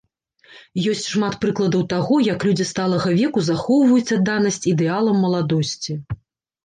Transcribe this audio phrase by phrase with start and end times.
[0.93, 5.93] Ёсць шмат прыкладаў таго, як людзі сталага веку захоўваюць адданасць ідэалам маладосці.